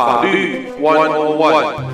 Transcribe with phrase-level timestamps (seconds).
[0.00, 1.89] 法律 One On One。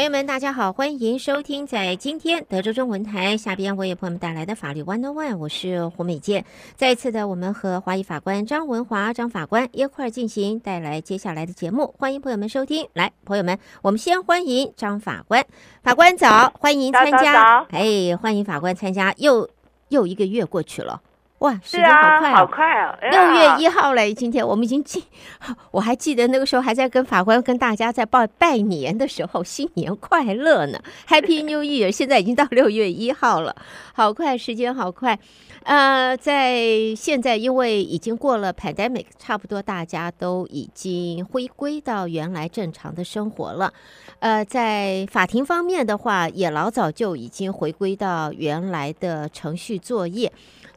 [0.00, 6.46] 朋友们，大家好，欢迎收听在今天德州中文台下边为朋友们带来的法律 One on One，我是胡美健。
[6.74, 12.88] 再一次的，我们和华裔法官张文华张法官一块儿进行带来接下来的节目，欢迎朋友们收听。
[12.94, 15.44] 来，朋友们，我们先欢迎张法官，
[15.82, 17.66] 法官早，欢迎参加。
[17.68, 19.50] 哎，欢迎法官参加，又
[19.90, 21.02] 又一个月过去了。
[21.40, 22.98] 哇，时间好快，啊，好快啊！
[23.00, 25.02] 六月一号嘞，今天我们已经进，
[25.72, 31.90] 我还记得那个时候还在跟法官跟大家在拜拜年的时候，新年快乐呢， Happy New Year！
[31.90, 33.56] 现在已经到六月一号了，
[33.94, 35.18] 好快，时间好快。
[35.62, 43.72] 呃，在现在因为已经过了 pandemic，差不多大家都已经回归到原来正常的生活了。
[44.18, 50.30] 呃，在法庭方面的话，也老早就已经回归到原来的程序作业。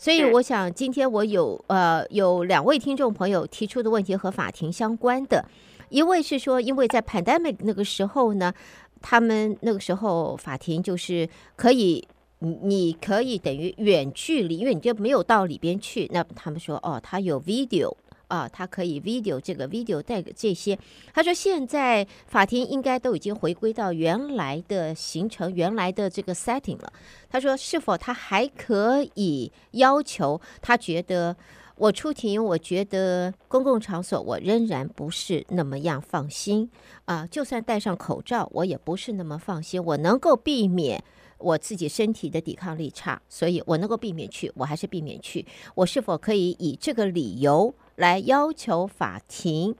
[0.04, 5.46] 所以我想，今天我有呃有两位听众朋友提出的问题和法庭相关的，
[5.88, 8.54] 一位是说，因为在 pandemic 那个时候呢，
[9.02, 12.06] 他们那个时候法庭就是可以，
[12.40, 17.96] 你可以等于远距离，因为你就没有到里边去，那他们说哦，他有 video。
[18.34, 20.76] 啊，他可以 video 这个 video 带这些。
[21.14, 26.92] 他说现在法庭应该都已经回归到原来的行程、原来的这个 setting 了。
[27.30, 30.42] 他说是否他还可以要求？
[30.64, 31.38] 他觉得
[31.76, 36.68] 我出庭，我觉得公共场所我仍然不是那么样放心
[37.06, 37.28] 啊。
[37.28, 39.84] 就算戴上口罩，我也不是那么放心。
[39.84, 41.04] 我能够避免
[41.38, 45.46] 我自己身体的抵抗力差，所以我能够避免去，我还是避免去。
[45.76, 47.72] 我是否可以以这个理由？
[47.96, 49.76] 来要求法庭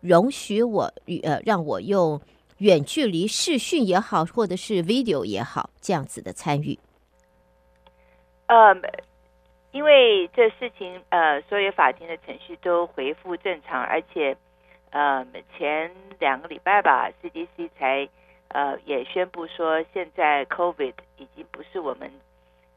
[0.00, 0.84] 容许我
[1.22, 2.20] 呃，让我用
[2.58, 6.78] 远距离视讯也好，或者是 video 也好，这样子的参与。
[8.46, 8.74] 呃，
[9.72, 14.34] 因为这事情呃，所有法庭的程序都恢复正常，而且
[14.90, 15.26] 呃，
[15.56, 18.08] 前两个礼拜吧，CDC 才
[18.48, 22.10] 呃也宣布说，现在 COVID 已经不是我们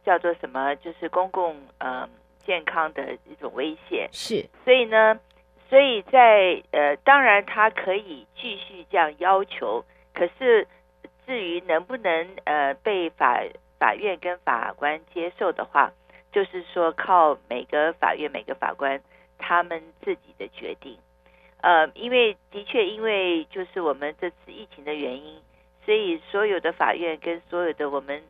[0.06, 2.09] 叫做什么，就是公共呃。
[2.46, 5.19] 健康的一种威胁是，所以呢，
[5.69, 10.68] 所以在呃，当然他可以继续这样要求，可是
[11.25, 13.41] 至于能不能呃被法
[13.80, 15.91] 法院跟法官接受的话，
[16.31, 19.01] 就是说靠每个法院每个法官
[19.38, 20.97] 他们自己的决定。
[21.62, 25.40] 呃，因为的确因为就是我们这次疫情的原因，
[25.85, 28.22] 所以所有的法院跟所有的我们。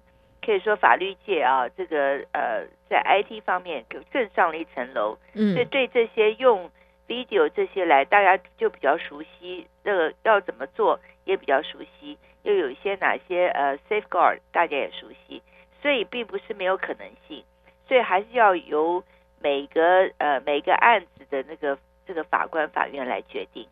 [0.44, 5.18] 可以说法律界啊，这个呃，在 IT 方面更上了一层楼。
[5.32, 6.70] 嗯，所以对这些用
[7.08, 9.66] video 这些来，大家就比较熟悉。
[9.82, 15.42] 这个要怎么做也比较熟悉，又有一些哪些呃 safeguard 大家也熟悉，
[15.82, 17.42] 所以并不是没有可能性。
[17.88, 19.02] 所以还是要由
[19.42, 19.82] 每个
[20.18, 23.66] 呃每个案子的那个这个法官法院来决定。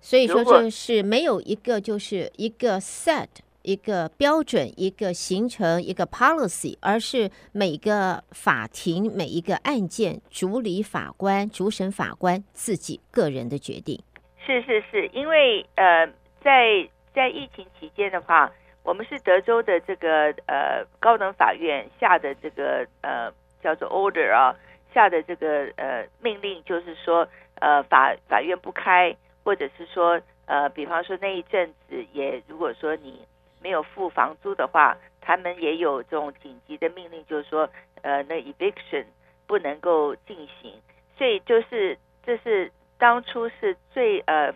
[0.00, 3.28] 所以说这是没有一个就是一个 set。
[3.64, 13.98] 一个标准，一个形成，一个 policy，而是每个法庭每一个案件主理法官、主审法官自己个人的决定。
[14.44, 16.06] 是是是，因为呃，
[16.42, 23.32] 在在疫情期间的话，我们是德州的这个呃高等法院下的这个呃
[23.62, 24.54] 叫做 order 啊，
[24.92, 27.26] 下的这个呃命令，就是说
[27.60, 33.18] 呃法法院不开，或者是说呃比方说那一阵子也如果说你。
[33.64, 37.66] 没有付房租的话，他们也有这种紧急的命令，就是说，
[38.02, 39.06] 呃，那 eviction
[39.46, 40.74] 不能够进行。
[41.16, 44.52] 所以就是这是当初是最呃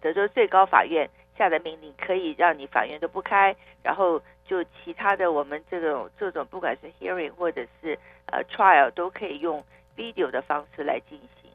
[0.00, 9.64] 德州最高法院下的命令，可以让你法院都不开，然后就其他的我们这种这种不管是 hearing 或者是呃 trial 都可以用
[9.96, 11.50] video 的方式来进行，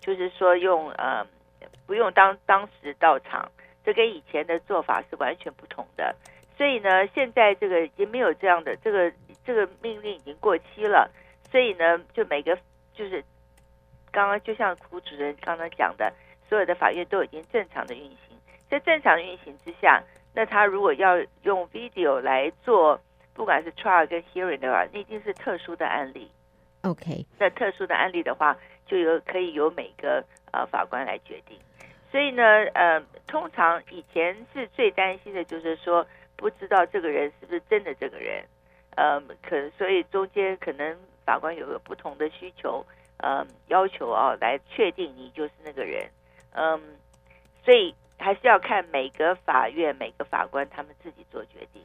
[0.00, 1.26] 就是说用呃
[1.86, 3.50] 不用当当时到场，
[3.84, 6.16] 这跟以前的做法是完全不同的。
[6.56, 9.12] 所以呢，现在这个已经没有这样的这个
[9.44, 11.10] 这个命令已经过期了。
[11.50, 12.56] 所以呢，就每个
[12.94, 13.22] 就是
[14.10, 16.10] 刚刚就像胡主任刚刚讲的，
[16.48, 18.18] 所有的法院都已经正常的运行。
[18.70, 20.02] 在正常运行之下，
[20.34, 22.98] 那他如果要用 video 来做，
[23.34, 26.30] 不管是 trial 跟 hearing 的话，那一定是特殊的案例。
[26.82, 28.56] OK，那特殊的案例的话，
[28.86, 31.58] 就由可以由每个呃法官来决定。
[32.10, 32.42] 所以呢，
[32.72, 36.06] 呃，通常以前是最担心的就是说。
[36.36, 38.44] 不知道这个人是不是真的这个人，
[38.96, 42.84] 嗯，可能所以中间可能法官有个不同的需求，
[43.18, 46.08] 嗯，要求啊来确定你就是那个人，
[46.52, 46.80] 嗯，
[47.64, 51.82] 所以还是要看每个法院每个法官他们自己做决定。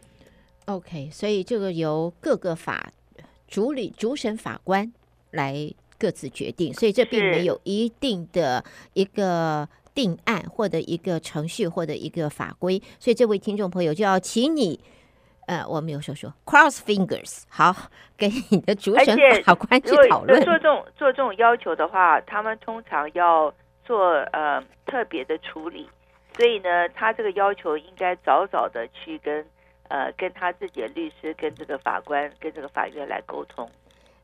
[0.66, 2.92] OK，所以这个由各个法
[3.48, 4.94] 主理主审法官
[5.32, 8.64] 来各自决定，所以这并没有一定的
[8.94, 14.80] 一个定案或者一个程序或者一个法规，所以这位听众朋友就要请你。
[15.48, 17.76] 呃，我们有时候说，cross fingers，好，
[18.16, 20.40] 跟你的主审法官去讨论。
[20.44, 23.54] 做这种做这种要求的话，他们通常要
[23.84, 25.90] 做呃特别的处理，
[26.38, 29.46] 所以呢，他这个要求应该早早的去跟
[29.90, 33.70] 呃跟他自己的律师、跟这个法官、跟这个法院来沟通。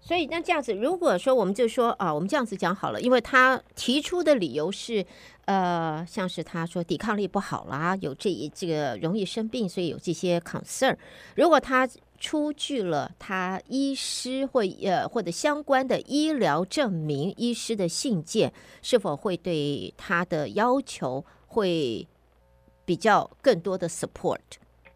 [0.07, 5.05] 所以那这样子，如果说我们就说啊，我们这样子讲好了，因为他提出的理由是，
[5.43, 10.95] 呃，像是他说抵抗力不好啦，有这一这个容易生病，所以有这些 concern。
[11.35, 11.85] 如果他
[12.17, 22.07] 出具了他医师或呃或者相关的医疗证明，医师的信件，是否会对他的要求会
[22.85, 24.39] 比较更多的 support？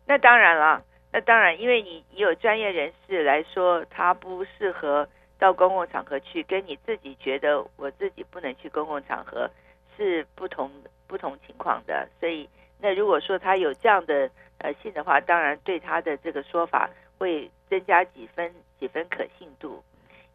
[0.08, 0.82] 那当然了。
[1.14, 9.50] 那当然，因为你有专业人士来说，他不适合到公共场合去，跟你自己觉得我自己不能去公共场合
[9.98, 10.72] 是不同
[11.08, 12.08] 不同情况的。
[12.20, 12.48] 所以，
[12.80, 14.30] 那如果说他有这样的
[14.60, 19.84] 呃信的话，当然对他的这个说法会增加几分几分可信度。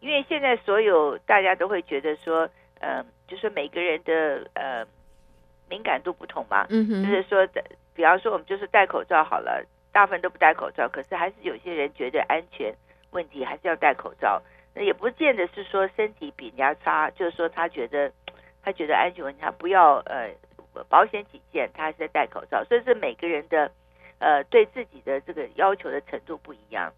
[0.01, 2.47] 因为现在所有大家都会觉得说，
[2.81, 4.85] 嗯、呃，就是每个人的呃
[5.71, 7.65] 敏感度不同嘛，嗯哼，就是说的，
[7.95, 9.65] 比方说我们就是戴口罩好了。
[9.97, 12.71] 大部分都不戴口罩，可是还是有些人觉得安全
[13.13, 14.43] 问题还是要戴口罩。
[14.75, 18.13] 那也不见得是说身体比人家差，就是说他觉得
[18.63, 20.31] 他觉得安全问题，他不要呃
[20.91, 22.63] 保险起见，他还是在戴口罩。
[22.65, 23.73] 所以是每个人的
[24.19, 26.93] 呃对自己的这个要求的程度不一样。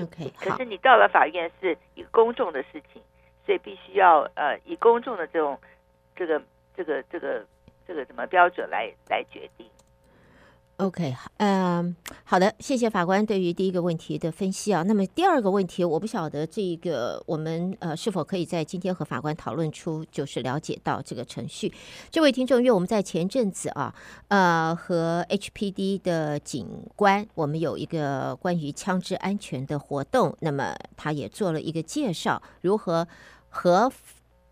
[0.00, 3.02] OK，可是你到了法院是一个公众的事情，
[3.44, 5.60] 所以必须要呃以公众的这种
[6.16, 6.40] 这个
[6.74, 7.44] 这个这个
[7.86, 9.66] 这个什么标准来来决定。
[10.78, 14.84] OK，嗯，好的，谢谢法官对于第一个问题的分析啊。
[14.84, 21.72] 那么第二个问题，我不晓得这个我们呃是否可以在今天和法官讨论出，就是了解到这个程序。
[22.12, 23.92] 这位听众，因为我们在前阵子啊，
[24.28, 33.08] 呃，和 HPD 的警官，我们有一个关于枪支安全的活动，那么他也做了一个介绍，如何
[33.48, 33.90] 和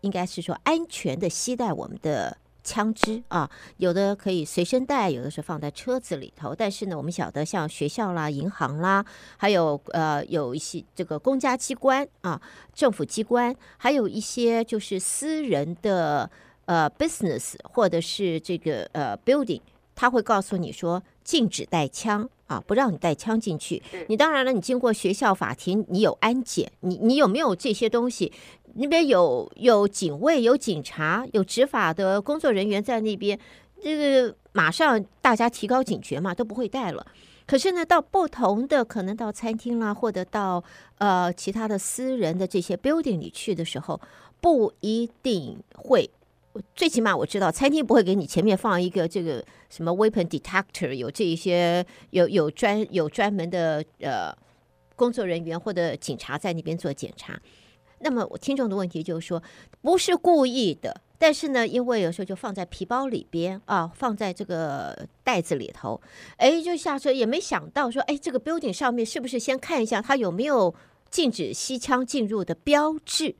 [0.01, 2.37] 应该是说安全的携带我们的。
[2.67, 6.53] 枪支啊，有的可以随身带，有的是放在车子里头。
[6.53, 9.05] 但是呢，我们晓得像学校啦、银行啦，
[9.37, 12.41] 还有呃有一些这个公家机关啊、
[12.73, 16.29] 政府机关，还有一些就是私人的
[16.65, 19.61] 呃 business 或者是这个呃 building，
[19.95, 23.81] 他会告诉你说禁止带枪啊，不让你带枪进去。
[24.07, 28.33] 你当然了，你经过学校法庭，你有安检，你你有没有这些东西？
[28.75, 33.39] 那边有有警卫、有警察、有执法的工作人员在那边，
[33.81, 37.05] 这个马上大家提高警觉嘛，都不会带了。
[37.45, 40.63] 可是呢，到不同的可能到餐厅啦，或者到
[40.97, 43.99] 呃其他的私人的这些 building 里去的时候，
[44.41, 46.09] 不一定会。
[46.75, 54.35] 最起码我知道，餐厅不会给你前面放一个这个什么 weapon detector，有这一些有有专有专门的呃
[54.95, 57.39] 工作人员或者警察在那边做检查。
[57.99, 59.41] 那么我听众的问题就是说，
[59.81, 65.99] 不是故意的，但是呢，因为有时候就放在皮包里边啊，放在这个袋子里头，
[66.37, 70.75] 哎，就下车也没想到说，哎，这个 building 上面是不是先看一下它有没有
[71.09, 73.35] 禁止吸枪进入的标志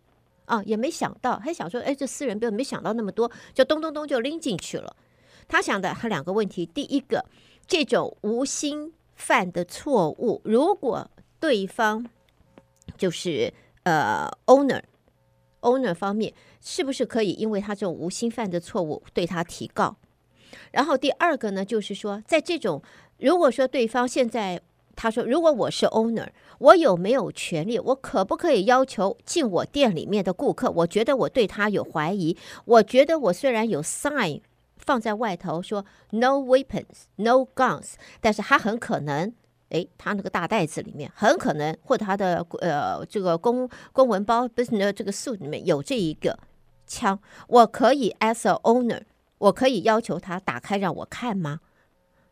[0.48, 0.62] 啊？
[0.66, 4.96] 也没想到，还想说，哎，这私人病没想到那么多，就咚咚咚就拎进去了。
[5.48, 7.24] 他想的他两个问题，第一个，
[7.68, 12.10] 这种无心犯的错误，如果对方
[12.98, 13.54] 就是。
[13.90, 19.96] 呃，owner，owner 方面是不是可以因为他这种无心犯的错误对他提告？
[20.74, 22.84] 然后第二个呢，就是说，在这种
[23.18, 24.62] 如果说对方现在
[24.98, 26.28] 他说，如果我是 owner，
[26.58, 27.80] 我有没有权利？
[27.80, 30.70] 我可不可以要求进我店里面的顾客？
[30.72, 32.36] 我觉得我对他有怀疑，
[32.66, 34.42] 我觉得我虽然有 sign
[34.76, 39.32] 放在外头说 no weapons，no guns，但是他很可能。
[39.70, 46.40] 哎，他那个大袋子里面很可能，或他的呃这个公公文包不是呢这个 suit 里面有这一个
[46.88, 49.02] 枪，我可以 as a owner，
[49.38, 51.60] 我可以要求他打开让我看吗？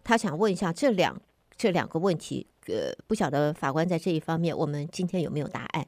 [0.02, 1.22] 他想问一下这两
[1.58, 5.86] 这两个问题，呃，不晓得法官在这一方面，我们今天有没有答案？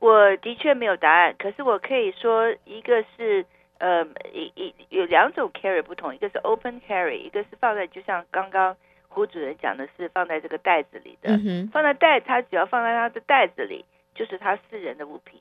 [0.00, 3.44] 我的确没有答案，可是我可以说，一个是
[3.78, 8.76] 呃一一有两种 carry 不同，一个是 open carry，一个是放在就像刚刚。
[9.10, 13.82] 胡主任讲的是放在这个袋子里的，嗯、放在袋，他只要放在他的袋子里，
[14.14, 15.40] 就是他私人的物品，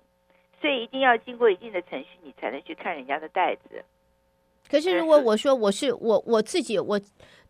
[0.61, 3.83] 所以一定要经过一定的程序，你才能去看人家的袋子。
[4.69, 6.99] 可是如果我说我是我我自己，我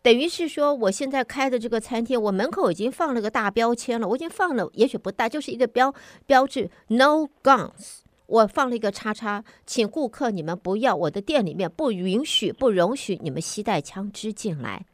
[0.02, 5.94] 等于是说我现在开的这个餐厅，我门口已经放了个大标签了，我已经放了，也许不大，就是一个标
[6.26, 8.00] 标志，No guns。
[8.26, 14.84] 我放了一个叉叉，请顾客你们不要，我的店里面不允许、不容许你们携带枪支进来。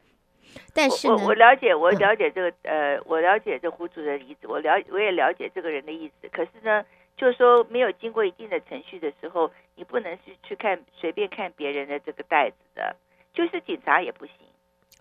[0.73, 6.29] 但是呢，我我了解，我了解这个、嗯、呃，我了解这胡主任的意思，我了我也了解这个人的意思。
[6.31, 6.81] 可是呢，
[7.17, 12.95] 就是说没有经过一定的程序的时候，你不能是去看随便看别人的这个袋子的，
[13.33, 14.35] 就是警察也不行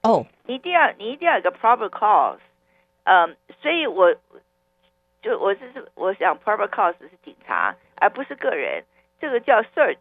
[0.02, 0.26] 哦。
[0.46, 2.38] 你一定要你一定要有个 proper cause，
[3.04, 4.14] 嗯，所以我
[5.22, 7.74] 就我是我想 proper cause 是警察。
[7.96, 8.84] 而不是个人，
[9.20, 9.96] 这个叫 search。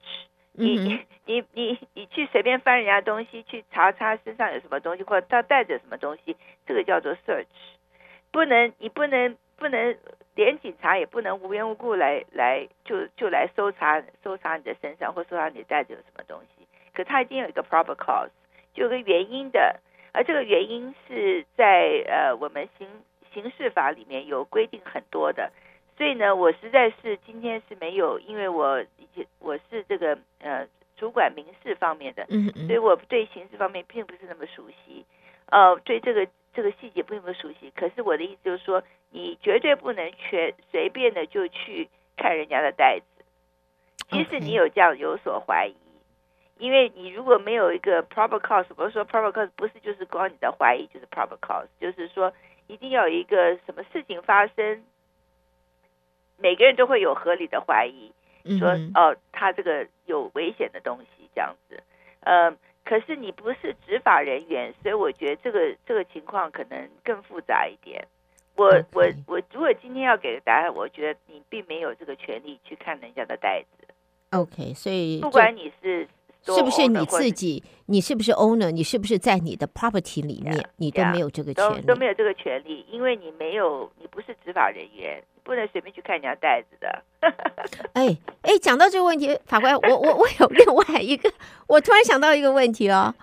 [0.51, 7.46] 你 你你你你去随便翻人家东西，去查查身上有什么东西，或者他带着什么东西，这个叫做 search。
[8.32, 9.98] 不能，你不能不能，
[10.36, 16.67] 连警察也不能无缘无故来来就就来搜查搜查你的身上，或搜查你带着有什么东西。
[16.93, 18.27] 可他一定有一个 proper cause，
[18.74, 19.79] 就有个原因的，
[20.12, 22.89] 而这个原因是在呃我们刑
[23.34, 25.50] 刑事法里面有规定很多的。
[25.96, 30.67] 所以呢，我实在是今天是没有，因为我以前我是这个呃
[30.98, 32.25] 主管民事方面的，
[32.67, 35.05] 所以我对刑事方面并不是那么熟悉，
[35.46, 37.72] 呃，对这个这个细节并不熟悉。
[37.75, 43.25] 可是我的意思就是说，你绝对不能全随便的就去看人家的袋子，
[44.10, 45.75] 即使你有这样有所怀疑，
[46.57, 52.33] 因为你如果没有一个 proper cause，不是说 proper cause 不是就是光你的怀疑，就是 proper cause，就是说
[52.67, 54.83] 一定要有一个什么事情发生。
[56.36, 58.12] 每个人都会有合理的怀疑，
[58.60, 61.81] 说哦，他这个有危险的东西这样子，
[62.19, 62.51] 呃，
[62.83, 68.07] 可是你不是执法人员，所以我觉得这个这个情况可能更复杂一点。
[68.55, 73.87] 我我我如果今天要给个答案，我觉得你并没有这个权利去看人家的袋子。
[74.31, 76.07] OK，所以不管你是。
[76.45, 77.63] 是不是你自己？
[77.85, 78.71] 你是不是 owner？
[78.71, 87.03] 你是不是在你的 property 里面？Yeah, 你都没有这个权利，都，都没有这个权利，因为你没有，你不是执法人员，不能随便去看人家袋子的。
[87.93, 91.31] 哎哎，讲到这个问题，法官，我我我有另外一个，
[91.67, 93.13] 我突然想到一个问题哦。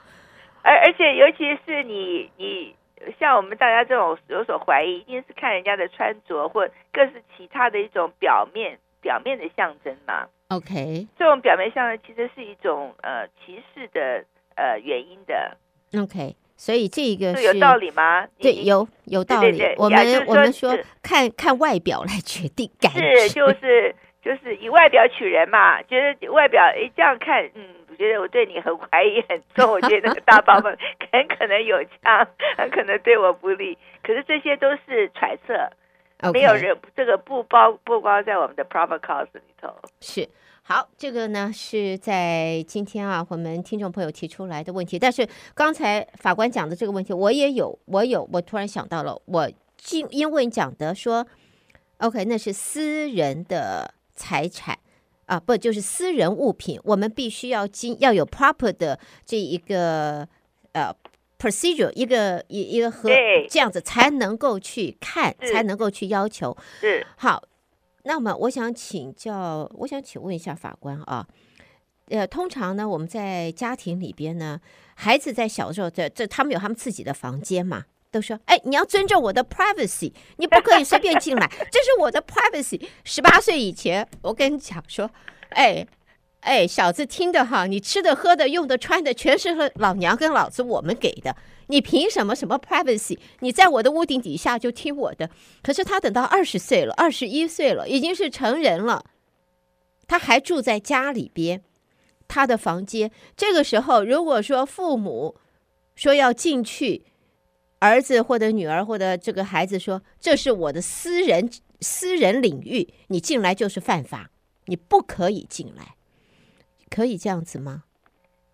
[0.62, 2.74] 而而且，尤其是你你
[3.18, 10.26] 像我们大家这种有所怀疑，一定是看人家的穿着，或更是其他的一种表面表面的象征嘛。
[10.48, 14.24] OK，这种表面象征，其实是一种呃歧视的
[14.56, 15.56] 呃原因的。
[15.96, 18.26] OK，所以这个是有道理吗？
[18.38, 19.52] 对，有有道理。
[19.52, 25.80] 对对对，我们、就是、我们说看看外表来决定感觉，是就是就是以外表取人嘛。
[25.82, 29.70] 觉得外表哎这样看，嗯，我觉得我对你很怀疑很重。
[29.72, 30.70] 我觉得那个大宝宝
[31.12, 32.26] 很可能有枪，
[32.58, 33.78] 很可能对我不利。
[34.02, 35.70] 可是这些都是揣测。
[36.32, 39.72] 没有人，这个不包不包在我们的 proper cause 里头。
[40.00, 40.28] 是，
[40.62, 44.98] 好，这个呢是在今天啊，我们听众朋友提出来的问题。
[44.98, 49.48] 但是刚才法官讲的这个问题，我也有，我有，我突然想到了，我
[49.90, 51.26] 因因为讲的说
[51.98, 54.78] ，OK，那是私人的财产
[55.26, 60.28] 啊，不就是私人物品，我们必须要经要有 proper 的这一个
[60.72, 60.94] 呃。
[61.40, 63.08] Procedure 一个一一个和
[63.48, 66.54] 这样子才能够去看，才能够去要求。
[66.78, 67.42] 是好，
[68.02, 71.26] 那么我想请教，我想请问一下法官啊，
[72.10, 74.60] 呃，通常呢，我们在家庭里边呢，
[74.94, 82.86] 孩子在小时候，这这他们有他们自己的房间嘛，都说，哎，你要尊重我的 privacy，你不可以随便进来， 这是我的 privacy。
[83.04, 85.10] 十八岁以前，我跟你讲说，
[85.50, 85.86] 哎。
[86.40, 93.18] 哎，小子，听着哈，你吃的、喝的、用的、穿的，全是老娘跟老子我们给的，你凭什么什么 privacy？
[93.40, 95.28] 你在我的屋顶底下就听我的。
[95.62, 99.04] 可是他等到二十岁了，二十一岁了，已经是成人了，
[100.08, 101.62] 他还住在家里边，
[102.26, 103.10] 他的房间。
[103.36, 105.36] 这个时候，如果说父母
[105.94, 107.04] 说要进去，
[107.80, 114.30] 儿子或者女儿或者这个孩子说这是我的私人私人领域，你进来就是犯法，
[114.64, 115.96] 你不可以进来。
[116.90, 117.84] 可以这样子吗？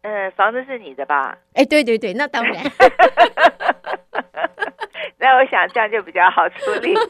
[0.02, 1.36] 嗯，房子是你的吧？
[1.54, 2.62] 哎，对对对，那当然。
[5.18, 6.94] 那我想这样就比较好处理。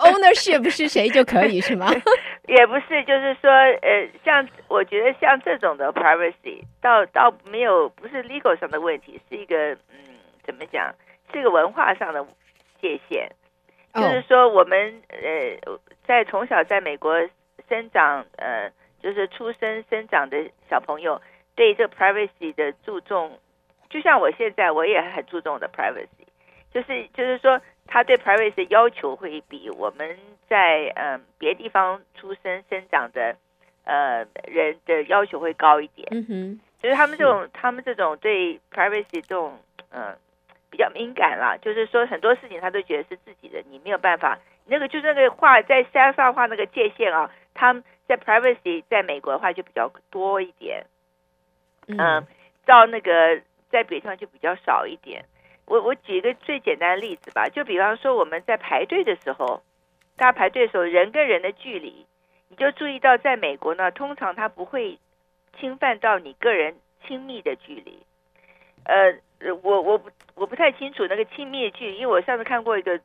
[0.00, 1.86] Ownership 是谁就可以是吗？
[2.48, 10.92] 也不是，就是说，呃，像我觉得像这种的 privacy，倒倒没有，不是 legal 上的问题，是一个嗯，怎么讲，
[11.32, 12.26] 是一个文化上的
[12.80, 13.30] 界限。
[13.92, 14.02] Oh.
[14.04, 17.14] 就是说，我们呃，在从小在美国。
[17.72, 21.22] 生长呃，就是出生生长的小朋友
[21.54, 23.38] 对这个 privacy 的注重，
[23.88, 26.26] 就像我现在我也很注重的 privacy，
[26.70, 30.18] 就是就是说他对 privacy 的要求会比我们
[30.50, 33.36] 在嗯、呃、别地方出生生长的
[33.84, 36.06] 呃人的要求会高一点。
[36.10, 39.58] 嗯哼，就是他们这种他们这种对 privacy 这种
[39.92, 40.16] 嗯、呃、
[40.70, 44.38] 比较敏感啦，就是说很多事情他都觉得是自己的，你没有办法。
[44.64, 50.86] 那个就是那个画在山上画那个界限啊，他们在 privacy 在美国的话就比较多一点。
[51.86, 52.26] 嗯、呃，
[52.64, 53.40] 到那个
[53.70, 55.24] 在别的地方就比较少一点。
[55.66, 59.62] 我我举一个最简单的例子吧，就比方说我们在排队的时候，
[60.16, 62.06] 大家排队的时候，人跟人的距离，
[62.48, 64.98] 你就注意到，在美国呢，通常它不会
[65.58, 67.98] 侵犯到你个人亲密的距离。
[68.84, 73.00] 呃，我我不我不太清楚那个亲密的距离，因为我上次看过一个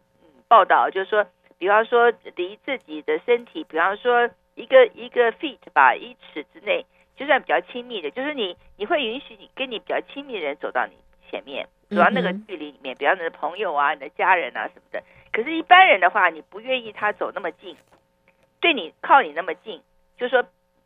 [0.48, 1.26] 报道，就是说，
[1.58, 6.86] 比方说离自己的身体，比方说一个一个 feet 吧，一尺之内，
[7.16, 10.94] 就算比较亲密的，就是你你会允许你跟你比较亲密的人走到你
[11.30, 11.68] 前面。
[11.90, 15.02] 走到那个距离里面，比方你的朋友啊、你的家人啊什么的。
[15.32, 17.78] 可是，一般人的话，你不愿意他走那么近，
[18.60, 19.82] 对你靠你那么近，
[20.18, 20.44] 就是说，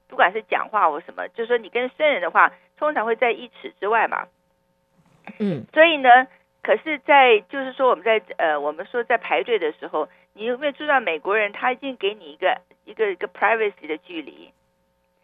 [0.08, 4.28] 不管是讲话或什么，就是说，你跟生人的话，通常会在一尺之外嘛。
[5.40, 5.66] 嗯。
[5.74, 6.28] 所以呢，
[6.62, 14.52] 可是，在就是说，我们在呃，我们说在排队的时候，你有没有注意到美国人他已经给你一个一个一个 privacy 的距离？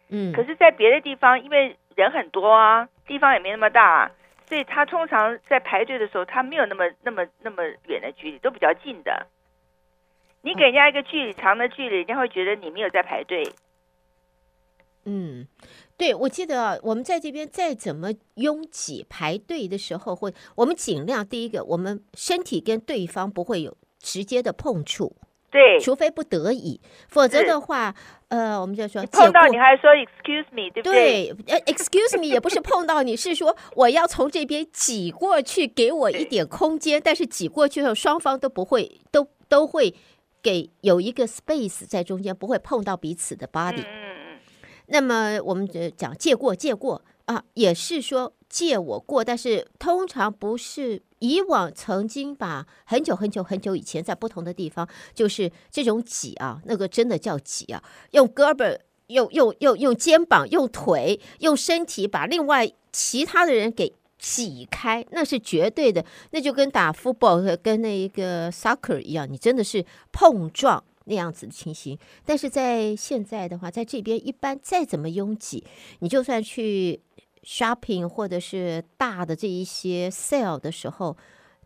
[0.08, 0.32] 嗯。
[0.32, 4.10] 可是，在别的地方，因为人很多啊，地方也没那么大啊。
[4.46, 9.26] 所以他通常在排队的时候，他没有那么那么那么远的距离，都比较近的。
[10.40, 13.44] 你给人家一个距离长的距离，人家会觉得你没有在排队。
[15.04, 15.46] 嗯，
[15.96, 25.16] 对，我记得我们在这边再怎么拥挤排队的时候，会我们尽量第一个，我们身体跟对方不会有直接的碰触。
[25.50, 26.78] 对，除非不得已，
[27.08, 27.94] 否则的话，
[28.28, 31.32] 呃，我们就说碰到你还说 excuse me，对不对？
[31.32, 37.00] 对，呃，excuse me 也不是碰到你，是说我要从这边挤过去，给我一点空间。
[37.02, 39.94] 但是挤过去后，双方都不会，都都会
[40.42, 43.82] 给有一个 space 在中间，不会碰到彼此的 body。
[43.86, 44.38] 嗯，
[44.88, 51.02] 那么我们就讲借过，借过啊，也是说借我过，但是通常不是。
[51.20, 57.82] 以往曾经把很久很久很久以前在不同的地方，就是这种挤啊，那个真的叫挤啊，
[58.12, 71.98] 用胳膊、用用用用肩膀、用腿、用身体把另外其他的人给挤开，那是绝对的，那就跟打 football 跟那一个 soccer 一样，你真的是碰撞那样子的情形。
[72.24, 75.64] 但是在现在的话，在这边一般再怎么拥挤，
[75.98, 77.00] 你就算去。
[77.48, 81.16] Shopping 或者是大的这一些 sale 的时候，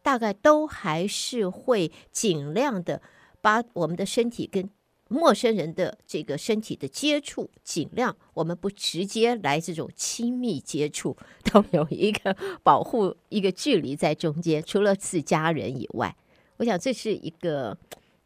[0.00, 3.02] 大概都还是会尽量的
[3.40, 4.70] 把我们的身体跟
[5.08, 11.16] 陌生人的这个身体的接触，尽量我们不直接来这种亲密接触，
[11.52, 14.62] 都有一个保护一个距离在中间。
[14.62, 16.16] 除了自家人以外，
[16.58, 17.76] 我想这是一个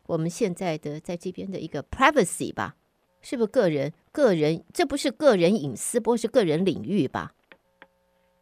[0.07, 2.77] 我们现在的在这边的一个 privacy 吧？
[3.23, 4.63] 是不是个人个人？
[4.73, 7.33] 这不是个人隐私，不是个人领域吧？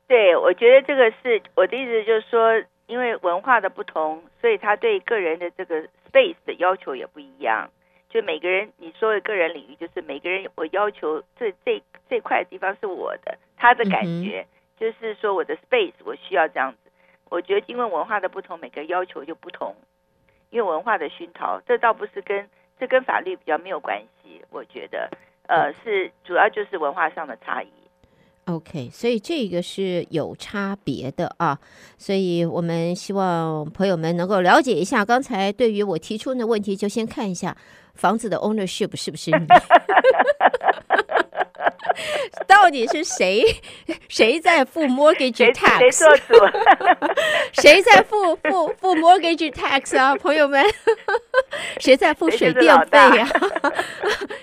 [0.07, 7.71] 对，我觉得这个是我的意思，就是说，因为文化的不同，所以他对个人的这个 space 的要求也不一样。
[8.11, 14.47] 就每个人，你说的个人领域，就是每个人我要求这这这块地方是我的，他的感觉、嗯、
[14.79, 16.91] 就是说我的 space 我需要这样子。
[17.31, 19.75] 我觉得因为文化的不同，每个要求就不同。
[20.51, 24.45] 因为文化的熏陶，这倒不是跟这跟法律比较没有关系。
[24.51, 25.11] 我觉得，
[25.49, 27.69] 呃，是主要就是文化上的差异。
[28.47, 31.59] OK，所以这个是有差别的啊，
[31.97, 35.03] 所以我们希望朋友们能够了解一下。
[35.03, 37.57] 刚才对于我提出的问题，就先看一下
[37.95, 39.47] 房子的 ownership 是不是你。
[42.47, 43.45] 到底是谁
[44.09, 45.79] 谁在付 mortgage tax？
[45.79, 46.35] 谁做主？
[47.61, 50.15] 谁在付付付 mortgage tax 啊？
[50.17, 50.65] 朋友们，
[51.81, 53.29] 谁在付水电费呀？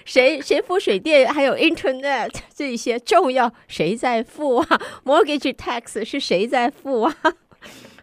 [0.05, 1.31] 谁谁付水电？
[1.31, 4.67] 还有 internet 这些重要，谁在付啊
[5.05, 7.15] ？mortgage tax 是谁在付啊？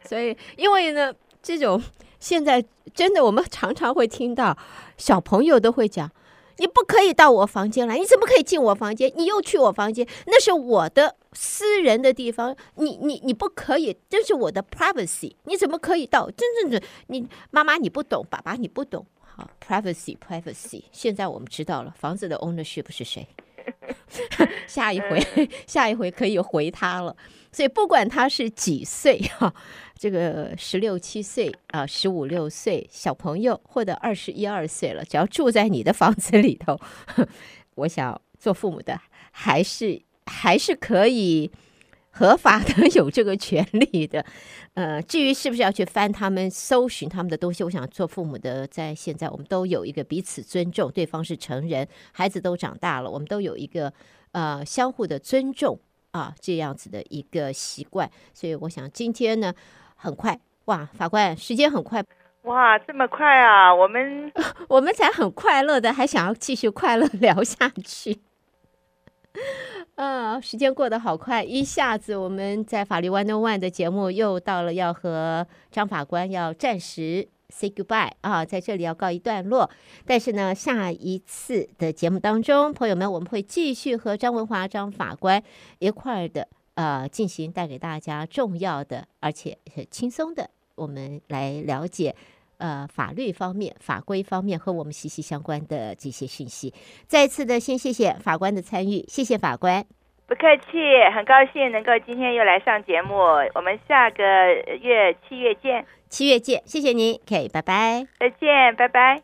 [0.04, 1.82] 所以，因为呢，这种
[2.18, 4.56] 现在真的，我们常常会听到
[4.96, 6.10] 小朋友都会讲。
[6.58, 9.12] 你不可以到我房间来，你怎么可以进我房间？
[9.16, 16.30] 你又去我房间，那是我的私人的地方，你你你不可以，这是我的 privacy，你怎么可以到？
[16.30, 20.84] 真正的你妈妈你不懂，爸爸你不懂，好 privacy privacy。
[20.92, 23.26] 现在我们知道了，房子的 ownership 是谁？
[24.66, 25.20] 下一回
[25.66, 27.14] 下一回可以回他了。
[27.52, 29.54] 所以不管他是几岁 哈。
[30.00, 36.78] 这个十六七岁啊，十五六岁小朋友，或者二十一二岁了，只要住在你的房子里头，
[37.74, 39.00] 我想做父母的
[39.32, 41.50] 还是还是可以
[42.10, 44.24] 合法的 有这个权利的。
[44.74, 53.92] 呃，至于是不是要去翻他们、搜寻他们的东西，我想做父母的，在现在我们都有一个彼此尊重，对方是成人，孩子都长大了，我们都有一个
[54.30, 55.80] 呃相互的尊重
[56.18, 58.10] 啊，这样子的一个习惯。
[58.34, 59.54] 所以我想今天呢，
[59.94, 62.04] 很快哇，法官时间很快，
[62.42, 63.74] 哇，这么快啊！
[63.74, 64.32] 我们
[64.68, 68.20] 我们才很快乐的，还想要继续快乐聊下去。
[69.94, 79.70] 啊，时间过得好快，一下子我们在法律 One on One 的节目又到了要和张法官要暂时 say goodbye 啊，在这里要告一段落。
[80.06, 85.42] 但是呢，下一次的节目当中，朋友们，我们会继续和张文华张法官
[85.78, 92.14] 一块的呃进行带给大家重要的而且很轻松的，我们来了解
[92.58, 96.72] 呃法律方面、法规方面和我们息息相关的这些讯息。
[97.06, 99.84] 再次的先谢谢法官的参与，谢谢法官。
[100.28, 100.78] 不客气，
[101.14, 103.14] 很高兴能够今天又来上节目。
[103.54, 104.22] 我们下个
[104.82, 109.22] 月七月见，七月见，谢谢您，OK，拜拜，再见，拜拜。